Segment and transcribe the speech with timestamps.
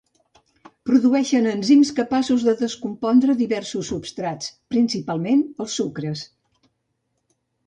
[0.89, 6.25] Produeixen enzims capaços de descompondre diversos substrats, principalment els sucres.